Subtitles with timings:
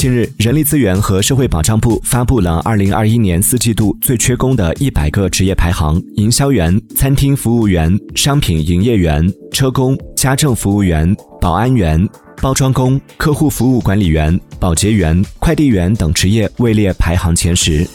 [0.00, 12.02] 近日人力资源和社会保障部发布了二零二一年四季度最缺工的一百个职业排行营销员餐厅服务员商品营业员车工家政服务员保安员
[12.40, 17.86] 包装工客户服务管理员保洁员快递员等职业位列排行前十。